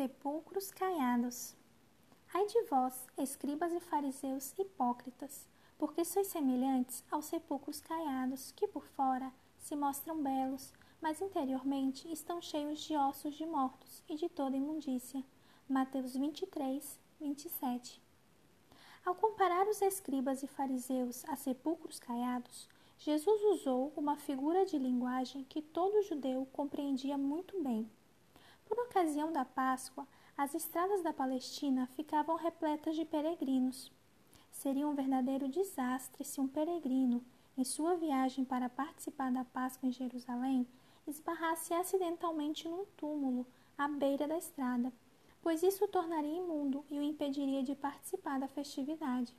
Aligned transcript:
Sepulcros 0.00 0.70
caiados. 0.70 1.54
Ai 2.32 2.46
de 2.46 2.62
vós, 2.70 3.06
escribas 3.18 3.70
e 3.70 3.80
fariseus 3.80 4.54
hipócritas, 4.58 5.46
porque 5.76 6.06
sois 6.06 6.28
semelhantes 6.28 7.04
aos 7.10 7.26
sepulcros 7.26 7.82
caiados, 7.82 8.50
que 8.52 8.66
por 8.66 8.86
fora 8.86 9.30
se 9.58 9.76
mostram 9.76 10.22
belos, 10.22 10.72
mas 11.02 11.20
interiormente 11.20 12.10
estão 12.10 12.40
cheios 12.40 12.80
de 12.80 12.96
ossos 12.96 13.34
de 13.34 13.44
mortos 13.44 14.02
e 14.08 14.16
de 14.16 14.26
toda 14.30 14.56
imundícia. 14.56 15.22
Mateus 15.68 16.16
23, 16.16 16.98
27. 17.20 18.02
Ao 19.04 19.14
comparar 19.14 19.68
os 19.68 19.82
escribas 19.82 20.42
e 20.42 20.46
fariseus 20.46 21.26
a 21.26 21.36
sepulcros 21.36 21.98
caiados, 21.98 22.66
Jesus 22.96 23.42
usou 23.52 23.92
uma 23.94 24.16
figura 24.16 24.64
de 24.64 24.78
linguagem 24.78 25.44
que 25.44 25.60
todo 25.60 26.02
judeu 26.04 26.48
compreendia 26.54 27.18
muito 27.18 27.62
bem. 27.62 27.86
Por 28.70 28.78
ocasião 28.84 29.32
da 29.32 29.44
Páscoa, 29.44 30.06
as 30.38 30.54
estradas 30.54 31.02
da 31.02 31.12
Palestina 31.12 31.88
ficavam 31.88 32.36
repletas 32.36 32.94
de 32.94 33.04
peregrinos. 33.04 33.90
Seria 34.52 34.86
um 34.86 34.94
verdadeiro 34.94 35.48
desastre 35.48 36.22
se 36.22 36.40
um 36.40 36.46
peregrino, 36.46 37.20
em 37.58 37.64
sua 37.64 37.96
viagem 37.96 38.44
para 38.44 38.68
participar 38.68 39.32
da 39.32 39.44
Páscoa 39.44 39.88
em 39.88 39.92
Jerusalém, 39.92 40.68
esbarrasse 41.04 41.74
acidentalmente 41.74 42.68
num 42.68 42.84
túmulo 42.96 43.44
à 43.76 43.88
beira 43.88 44.28
da 44.28 44.38
estrada, 44.38 44.92
pois 45.42 45.64
isso 45.64 45.84
o 45.84 45.88
tornaria 45.88 46.38
imundo 46.38 46.84
e 46.88 46.96
o 46.96 47.02
impediria 47.02 47.64
de 47.64 47.74
participar 47.74 48.38
da 48.38 48.46
festividade. 48.46 49.34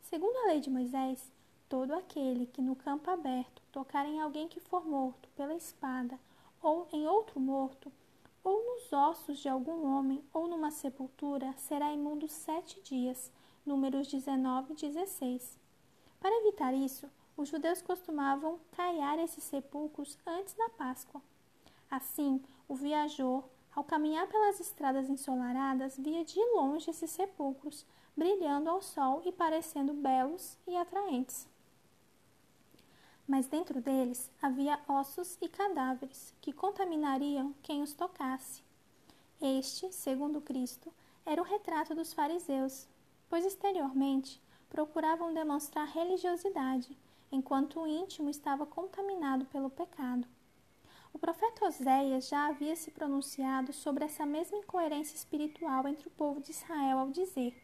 Segundo 0.00 0.36
a 0.36 0.46
lei 0.46 0.60
de 0.60 0.70
Moisés, 0.70 1.32
todo 1.68 1.92
aquele 1.92 2.46
que 2.46 2.62
no 2.62 2.76
campo 2.76 3.10
aberto 3.10 3.60
tocar 3.72 4.06
em 4.06 4.20
alguém 4.20 4.46
que 4.46 4.60
for 4.60 4.86
morto 4.86 5.28
pela 5.30 5.56
espada 5.56 6.16
ou 6.62 6.86
em 6.92 7.04
outro 7.04 7.40
morto, 7.40 7.90
ou 8.44 8.62
nos 8.62 8.92
ossos 8.92 9.38
de 9.38 9.48
algum 9.48 9.86
homem, 9.86 10.22
ou 10.32 10.46
numa 10.46 10.70
sepultura, 10.70 11.54
será 11.56 11.90
imundo 11.90 12.28
sete 12.28 12.80
dias. 12.82 13.32
Números 13.64 14.06
19 14.08 14.74
e 14.74 14.76
16. 14.76 15.58
Para 16.20 16.38
evitar 16.40 16.74
isso, 16.74 17.10
os 17.34 17.48
judeus 17.48 17.80
costumavam 17.80 18.60
caiar 18.72 19.18
esses 19.18 19.42
sepulcros 19.42 20.18
antes 20.26 20.52
da 20.52 20.68
Páscoa. 20.68 21.22
Assim, 21.90 22.42
o 22.68 22.74
viajor, 22.74 23.42
ao 23.74 23.82
caminhar 23.82 24.28
pelas 24.28 24.60
estradas 24.60 25.08
ensolaradas, 25.08 25.96
via 25.96 26.22
de 26.22 26.38
longe 26.54 26.90
esses 26.90 27.10
sepulcros, 27.10 27.86
brilhando 28.14 28.68
ao 28.68 28.82
sol 28.82 29.22
e 29.24 29.32
parecendo 29.32 29.94
belos 29.94 30.58
e 30.66 30.76
atraentes 30.76 31.48
mas 33.26 33.46
dentro 33.46 33.80
deles 33.80 34.30
havia 34.40 34.78
ossos 34.86 35.38
e 35.40 35.48
cadáveres 35.48 36.34
que 36.40 36.52
contaminariam 36.52 37.54
quem 37.62 37.82
os 37.82 37.94
tocasse. 37.94 38.62
Este, 39.40 39.92
segundo 39.92 40.40
Cristo, 40.40 40.92
era 41.24 41.40
o 41.40 41.44
retrato 41.44 41.94
dos 41.94 42.12
fariseus, 42.12 42.86
pois 43.28 43.44
exteriormente 43.44 44.40
procuravam 44.68 45.32
demonstrar 45.32 45.86
religiosidade, 45.86 46.96
enquanto 47.30 47.80
o 47.80 47.86
íntimo 47.86 48.28
estava 48.28 48.66
contaminado 48.66 49.44
pelo 49.46 49.70
pecado. 49.70 50.26
O 51.12 51.18
profeta 51.18 51.66
Oséias 51.66 52.28
já 52.28 52.46
havia 52.46 52.74
se 52.74 52.90
pronunciado 52.90 53.72
sobre 53.72 54.04
essa 54.04 54.26
mesma 54.26 54.58
incoerência 54.58 55.14
espiritual 55.14 55.86
entre 55.86 56.08
o 56.08 56.10
povo 56.10 56.40
de 56.40 56.50
Israel 56.50 56.98
ao 56.98 57.10
dizer: 57.10 57.56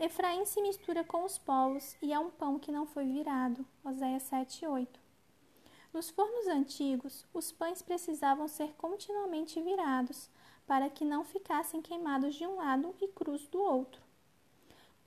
Efraim 0.00 0.44
se 0.44 0.62
mistura 0.62 1.02
com 1.02 1.24
os 1.24 1.38
povos 1.38 1.96
e 2.00 2.12
é 2.12 2.18
um 2.20 2.30
pão 2.30 2.56
que 2.56 2.70
não 2.70 2.86
foi 2.86 3.04
virado. 3.04 3.66
Oséias 3.84 4.22
7, 4.22 4.64
8. 4.64 5.00
Nos 5.92 6.08
fornos 6.08 6.46
antigos, 6.46 7.26
os 7.34 7.50
pães 7.50 7.82
precisavam 7.82 8.46
ser 8.46 8.72
continuamente 8.76 9.60
virados, 9.60 10.30
para 10.68 10.88
que 10.88 11.04
não 11.04 11.24
ficassem 11.24 11.82
queimados 11.82 12.36
de 12.36 12.46
um 12.46 12.54
lado 12.54 12.94
e 13.00 13.08
crus 13.08 13.48
do 13.48 13.60
outro. 13.60 14.00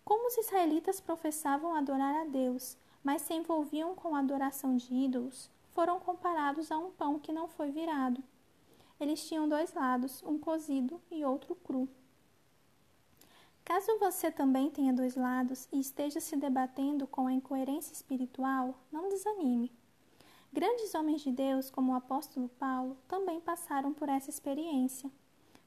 Como 0.03 0.27
os 0.27 0.37
israelitas 0.37 0.99
professavam 0.99 1.73
adorar 1.73 2.13
a 2.15 2.25
Deus, 2.25 2.75
mas 3.01 3.21
se 3.21 3.33
envolviam 3.33 3.95
com 3.95 4.13
a 4.13 4.19
adoração 4.19 4.75
de 4.75 4.93
ídolos, 4.93 5.49
foram 5.69 6.01
comparados 6.01 6.69
a 6.69 6.77
um 6.77 6.91
pão 6.91 7.17
que 7.17 7.31
não 7.31 7.47
foi 7.47 7.71
virado. 7.71 8.21
Eles 8.99 9.25
tinham 9.25 9.47
dois 9.47 9.73
lados, 9.73 10.21
um 10.23 10.37
cozido 10.37 11.01
e 11.09 11.23
outro 11.23 11.55
cru. 11.55 11.87
Caso 13.73 13.97
você 13.99 14.29
também 14.29 14.69
tenha 14.69 14.91
dois 14.91 15.15
lados 15.15 15.65
e 15.71 15.79
esteja 15.79 16.19
se 16.19 16.35
debatendo 16.35 17.07
com 17.07 17.25
a 17.25 17.31
incoerência 17.31 17.93
espiritual, 17.93 18.75
não 18.91 19.07
desanime. 19.07 19.71
Grandes 20.51 20.93
homens 20.93 21.21
de 21.21 21.31
Deus, 21.31 21.69
como 21.69 21.93
o 21.93 21.95
apóstolo 21.95 22.49
Paulo, 22.59 22.97
também 23.07 23.39
passaram 23.39 23.93
por 23.93 24.09
essa 24.09 24.29
experiência. 24.29 25.09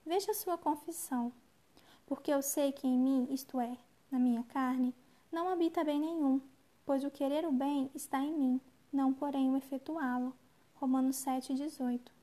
Veja 0.04 0.34
sua 0.34 0.59
confissão. 0.59 1.32
Porque 2.04 2.31
eu 2.31 2.42
sei 2.42 2.72
que 2.72 2.87
em 2.87 2.98
mim, 2.98 3.26
isto 3.31 3.59
é, 3.59 3.75
na 4.10 4.19
minha 4.19 4.42
carne, 4.42 4.94
não 5.32 5.48
habita 5.48 5.82
bem 5.82 5.98
nenhum, 5.98 6.42
pois 6.84 7.04
o 7.04 7.10
querer 7.10 7.47
o 7.47 7.53
bem 7.53 7.91
está 7.94 8.21
em 8.21 8.36
mim, 8.36 8.60
não 8.92 9.15
porém 9.15 9.50
o 9.50 9.56
efetuá-lo. 9.56 10.36
Romanos 10.75 11.16
7,18 11.25 12.13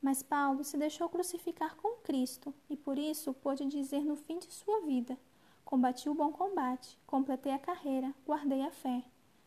mas 0.00 0.22
Paulo 0.22 0.62
se 0.62 0.76
deixou 0.76 1.08
crucificar 1.08 1.76
com 1.76 1.96
Cristo 2.02 2.54
e 2.68 2.76
por 2.76 2.98
isso 2.98 3.32
pôde 3.34 3.66
dizer 3.66 4.04
no 4.04 4.16
fim 4.16 4.38
de 4.38 4.52
sua 4.52 4.80
vida: 4.82 5.18
Combati 5.64 6.08
o 6.08 6.14
bom 6.14 6.32
combate, 6.32 6.98
completei 7.06 7.52
a 7.52 7.58
carreira, 7.58 8.14
guardei 8.24 8.62
a 8.62 8.70
fé. 8.70 9.04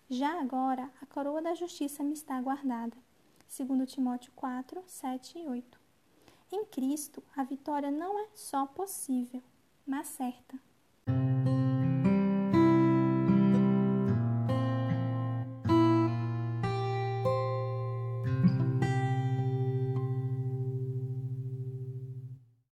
Já 0.09 0.39
agora 0.41 0.91
a 1.01 1.05
coroa 1.05 1.41
da 1.41 1.53
justiça 1.53 2.03
me 2.03 2.13
está 2.13 2.41
guardada. 2.41 2.97
2 3.57 3.91
Timóteo 3.91 4.31
4, 4.35 4.83
7 4.85 5.39
e 5.39 5.47
8. 5.47 5.79
Em 6.51 6.65
Cristo, 6.65 7.23
a 7.37 7.43
vitória 7.43 7.91
não 7.91 8.19
é 8.19 8.27
só 8.33 8.65
possível, 8.65 9.41
mas 9.85 10.07
certa. 10.07 10.59